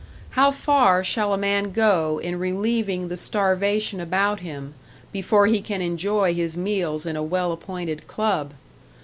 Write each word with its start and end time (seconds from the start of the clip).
How 0.31 0.49
far 0.49 1.03
shall 1.03 1.31
a 1.31 1.37
man 1.37 1.69
go 1.71 2.19
in 2.23 2.39
relieving 2.39 3.07
the 3.07 3.15
starvation 3.15 3.99
about 3.99 4.39
him, 4.39 4.73
before 5.11 5.45
he 5.45 5.61
can 5.61 5.79
enjoy 5.79 6.33
his 6.33 6.57
meals 6.57 7.05
in 7.05 7.15
a 7.15 7.21
well 7.21 7.51
appointed 7.51 8.07
club? 8.07 8.53